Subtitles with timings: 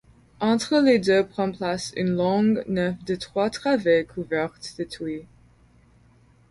[0.39, 5.27] Entre les deux prend place une longue nef de trois travées couverte de tuiles.